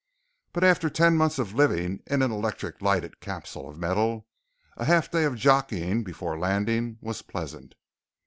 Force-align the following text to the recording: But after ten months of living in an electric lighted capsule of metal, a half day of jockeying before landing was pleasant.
But 0.51 0.63
after 0.63 0.89
ten 0.89 1.15
months 1.15 1.37
of 1.37 1.53
living 1.53 2.01
in 2.07 2.23
an 2.23 2.31
electric 2.31 2.81
lighted 2.81 3.19
capsule 3.19 3.69
of 3.69 3.77
metal, 3.77 4.25
a 4.75 4.85
half 4.85 5.11
day 5.11 5.25
of 5.25 5.35
jockeying 5.35 6.03
before 6.03 6.39
landing 6.39 6.97
was 7.01 7.21
pleasant. 7.21 7.75